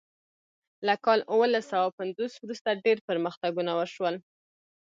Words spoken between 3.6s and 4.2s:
وشول.